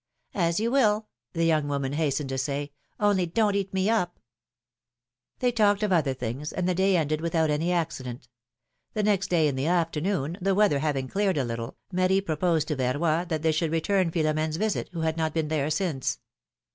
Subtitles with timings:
[0.33, 4.21] ^^As you will," the young woman hastened to say; ^^only don't eat me up I"
[5.37, 8.27] They talked of other things, and the day ended without any accident.
[8.95, 12.75] The next day in the afternoon, the weather having cleared a little, Marie proposed to
[12.75, 16.17] Verroy that they should return Philomene's visit, w^ho had not been there since.